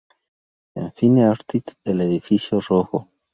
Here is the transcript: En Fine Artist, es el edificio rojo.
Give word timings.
En 0.73 0.89
Fine 0.93 1.25
Artist, 1.25 1.73
es 1.85 1.93
el 1.93 2.01
edificio 2.01 2.59
rojo. 2.59 3.07